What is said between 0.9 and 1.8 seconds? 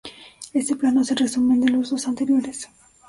es el resumen de